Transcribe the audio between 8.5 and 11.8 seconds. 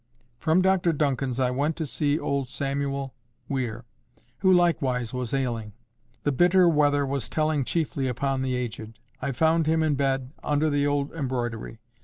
aged. I found him in bed, under the old embroidery.